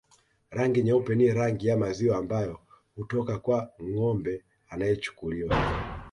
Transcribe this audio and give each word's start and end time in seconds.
Rangi 0.51 0.81
nyeupe 0.83 1.15
ni 1.15 1.31
rangi 1.33 1.67
ya 1.67 1.77
maziwa 1.77 2.17
ambayo 2.17 2.59
hutoka 2.95 3.39
kwa 3.39 3.71
ngombe 3.83 4.43
anayechukuliwa 4.69 5.55